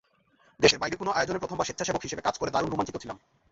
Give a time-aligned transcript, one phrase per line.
[0.59, 3.17] দেশের বাইরে কোনো আয়োজনে প্রথমবার স্বেচ্ছাসেবক হিসেবে কাজ করে দারুণ রোমাঞ্চিত ছিলাম।